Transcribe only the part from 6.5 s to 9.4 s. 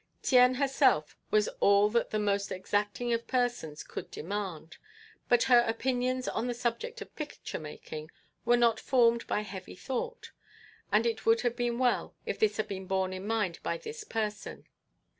subject of picture making were not formed